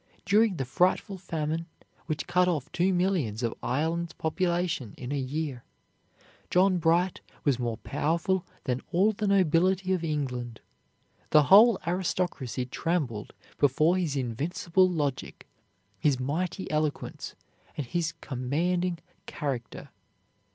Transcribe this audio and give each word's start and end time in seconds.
During 0.25 0.55
the 0.57 0.65
frightful 0.65 1.19
famine, 1.19 1.67
which 2.07 2.25
cut 2.25 2.47
off 2.47 2.71
two 2.71 2.91
millions 2.91 3.43
of 3.43 3.53
Ireland's 3.61 4.13
population 4.13 4.95
in 4.97 5.11
a 5.11 5.19
year, 5.19 5.63
John 6.49 6.79
Bright 6.79 7.21
was 7.43 7.59
more 7.59 7.77
powerful 7.77 8.43
than 8.63 8.81
all 8.91 9.11
the 9.11 9.27
nobility 9.27 9.93
of 9.93 10.03
England. 10.03 10.59
The 11.29 11.43
whole 11.43 11.77
aristocracy 11.85 12.65
trembled 12.65 13.33
before 13.59 13.95
his 13.95 14.15
invincible 14.15 14.89
logic, 14.89 15.47
his 15.99 16.19
mighty 16.19 16.67
eloquence, 16.71 17.35
and 17.77 17.85
his 17.85 18.13
commanding 18.21 18.97
character. 19.27 19.89